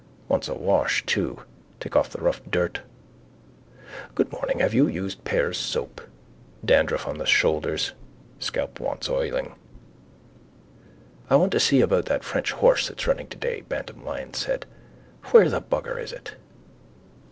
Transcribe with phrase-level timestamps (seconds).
[0.27, 1.43] Wants a wash too.
[1.79, 2.81] Take off the rough dirt.
[4.15, 6.01] Good morning, have you used Pears' soap?
[6.65, 7.91] Dandruff on his shoulders.
[8.39, 9.53] Scalp wants oiling.
[11.29, 14.65] —I want to see about that French horse that's running today, Bantam Lyons said.
[15.25, 16.33] Where the bugger is it?